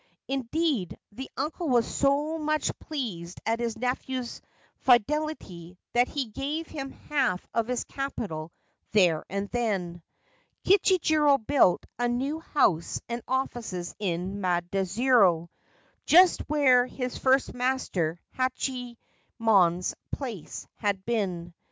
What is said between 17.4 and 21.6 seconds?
master Hachiyemon's place had been.